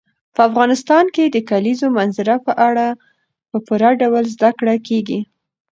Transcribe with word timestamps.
په 0.35 0.41
افغانستان 0.49 1.05
کې 1.15 1.23
د 1.27 1.37
کلیزو 1.49 1.87
منظره 1.97 2.35
په 2.45 2.51
اړه 2.67 2.87
په 3.49 3.57
پوره 3.65 3.89
ډول 4.01 4.23
زده 4.35 4.49
کړه 4.59 4.75
کېږي. 4.87 5.19